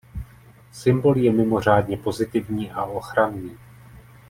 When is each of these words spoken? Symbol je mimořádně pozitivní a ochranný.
Symbol 0.71 1.17
je 1.17 1.31
mimořádně 1.31 1.97
pozitivní 1.97 2.71
a 2.71 2.83
ochranný. 2.85 3.57